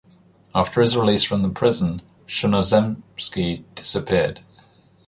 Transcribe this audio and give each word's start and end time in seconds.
After 0.55 0.81
his 0.81 0.97
release 0.97 1.23
from 1.23 1.43
the 1.43 1.49
prison, 1.49 2.01
Chernozemski 2.25 3.65
disappeared. 3.75 4.39